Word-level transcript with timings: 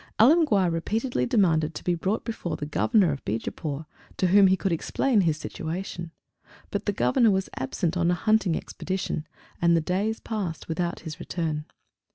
Alemguir 0.17 0.71
repeatedly 0.71 1.27
demanded 1.27 1.75
to 1.75 1.83
be 1.83 1.93
brought 1.93 2.25
before 2.25 2.57
the 2.57 2.65
Governor 2.65 3.11
of 3.11 3.23
Beejapoor, 3.23 3.85
to 4.17 4.27
whom 4.29 4.47
he 4.47 4.57
could 4.57 4.71
explain 4.71 5.21
his 5.21 5.37
situation; 5.37 6.09
but 6.71 6.87
the 6.87 6.91
Governor 6.91 7.29
was 7.29 7.51
absent 7.55 7.95
on 7.95 8.09
a 8.09 8.15
hunting 8.15 8.55
expedition, 8.57 9.27
and 9.61 9.85
days 9.85 10.19
passed 10.19 10.67
without 10.67 11.01
his 11.01 11.19
return. 11.19 11.65